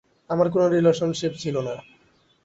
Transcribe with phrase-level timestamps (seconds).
[0.29, 1.75] আমার কোন রিলেশনশীপ ছিল না।